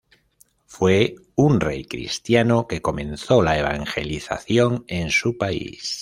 Fue 0.65 1.13
un 1.35 1.59
rey 1.61 1.85
cristiano 1.85 2.65
que 2.65 2.81
comenzó 2.81 3.43
la 3.43 3.59
evangelización 3.59 4.83
en 4.87 5.11
su 5.11 5.37
país. 5.37 5.99